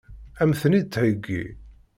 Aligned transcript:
Ad 0.41 0.47
m-ten-id-theggi? 0.49 1.43